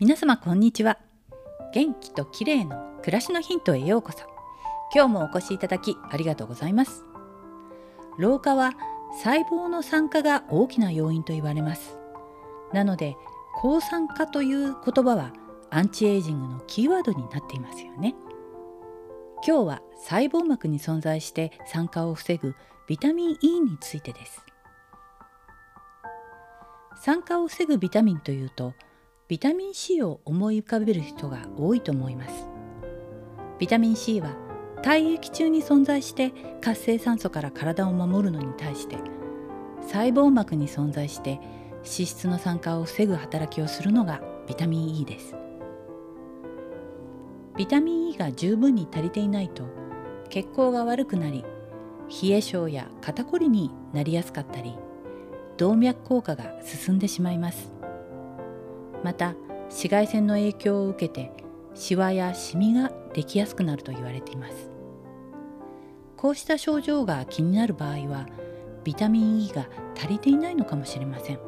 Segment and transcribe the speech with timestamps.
[0.00, 0.96] 皆様こんにちは。
[1.74, 4.18] 元気と綺麗の暮らしのヒントへようこそ。
[4.94, 7.04] 今日もお越しいただきありがとうございます。
[8.16, 8.74] 老化は
[9.24, 11.98] 細胞の酸化が大きな要因と言われます。
[12.72, 13.16] なので
[13.56, 15.32] 抗酸化という言葉は
[15.68, 18.14] アンチエイジングのキーワードになっていますよね。
[19.44, 22.54] 今日は細胞膜に存在して酸化を防ぐ
[22.86, 24.44] ビタミン E についてです。
[27.02, 28.74] 酸化を防ぐビタミンというと
[29.28, 32.48] ビタミン C を思い浮かべる人が多いと思います。
[33.58, 34.34] ビタミン C は
[34.82, 36.32] 体液中に存在して
[36.62, 38.96] 活性酸素から体を守るのに対して
[39.82, 41.40] 細胞膜に存在して
[41.84, 45.36] 脂質の酸化を防ぐ働きをするのがビタミン E です。
[47.54, 49.64] ビタミン E が十分に足りていないと
[50.30, 51.44] 血行が悪くなり
[52.22, 54.74] 冷え性や肩こりになりやすかったり
[55.58, 57.77] 動脈硬化が進んでしまいます。
[59.04, 59.34] また
[59.68, 61.32] 紫外線の影響を受けて
[61.74, 64.70] シワやシミができやすくなると言われています。
[66.16, 68.26] こうした症状が気になる場合は
[68.82, 71.38] ビタミン E が足りていないのかもしれません。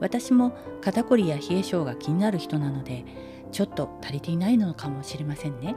[0.00, 3.04] 私も肩こりや冷え性が気になる人なので
[3.50, 5.74] ちょっと足りていないのかもしれませんね。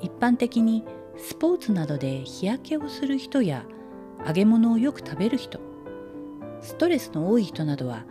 [0.00, 0.84] 一般的に
[1.16, 3.64] スポーツなどで日焼けをする人や
[4.26, 5.60] 揚げ物をよく食べる人
[6.60, 8.04] ストレスの多い人などは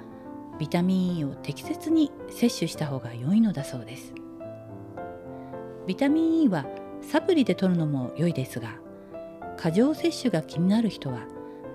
[0.59, 4.13] ビタミン E を適切に摂取した方が良いのだそうです。
[5.86, 6.66] ビタミン E は
[7.02, 8.75] サプリで摂るのも良いですが
[9.55, 11.25] 過剰摂取が気になる人は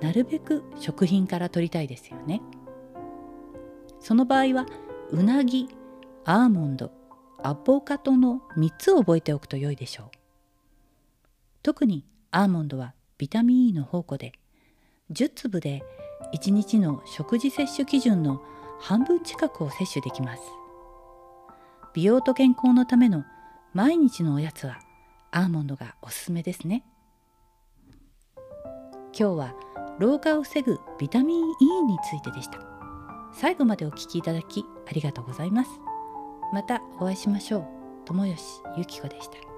[0.00, 2.42] なるべく食品から摂りたいですよね。
[4.00, 4.66] その場合は
[5.10, 5.69] うなぎ
[6.25, 6.91] アーモンド
[7.42, 10.06] アボカドの3つを覚えておくと良いでしょう。
[11.62, 14.32] 特にアーモンドはビタミン E の宝庫で
[15.12, 15.82] 10粒で
[16.34, 18.43] 1日の食事摂取基準の
[18.82, 20.43] 半分近くを摂取できます。
[21.94, 23.25] 美容と健康のための
[23.75, 24.81] 毎日のおやつは
[25.31, 26.82] アーモンドがおすすめですね。
[29.16, 29.54] 今日は
[30.00, 32.59] 老化を防ぐビタミン E についてでした。
[33.32, 35.70] 最後までお聞きいただきありがとうございます。
[36.53, 37.66] またお会いしましょう。
[38.04, 38.43] 友吉
[38.76, 39.51] ゆき子でした。